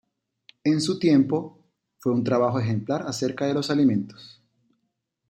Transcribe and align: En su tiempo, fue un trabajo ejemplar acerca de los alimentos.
En 0.63 0.81
su 0.81 0.97
tiempo, 0.97 1.63
fue 1.99 2.11
un 2.11 2.23
trabajo 2.23 2.59
ejemplar 2.59 3.03
acerca 3.03 3.45
de 3.45 3.53
los 3.53 3.69
alimentos. 3.69 4.41